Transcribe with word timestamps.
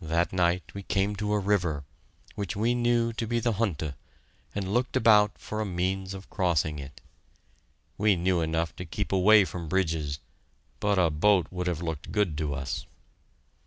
That 0.00 0.32
night 0.32 0.72
we 0.72 0.82
came 0.82 1.14
to 1.16 1.34
a 1.34 1.38
river, 1.38 1.84
which 2.34 2.56
we 2.56 2.74
knew 2.74 3.12
to 3.12 3.26
be 3.26 3.40
the 3.40 3.52
Hunte, 3.52 3.92
and 4.54 4.72
looked 4.72 4.96
about 4.96 5.36
for 5.36 5.60
a 5.60 5.66
means 5.66 6.14
of 6.14 6.30
crossing 6.30 6.78
it. 6.78 7.02
We 7.98 8.16
knew 8.16 8.40
enough 8.40 8.74
to 8.76 8.86
keep 8.86 9.12
away 9.12 9.44
from 9.44 9.68
bridges, 9.68 10.18
but 10.80 10.98
a 10.98 11.10
boat 11.10 11.48
would 11.50 11.66
have 11.66 11.82
looked 11.82 12.10
good 12.10 12.38
to 12.38 12.54
us. 12.54 12.86